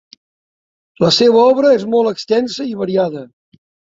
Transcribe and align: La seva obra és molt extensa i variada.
La 1.03 1.09
seva 1.17 1.43
obra 1.51 1.75
és 1.79 1.85
molt 1.95 2.11
extensa 2.13 2.67
i 2.71 2.75
variada. 2.83 3.23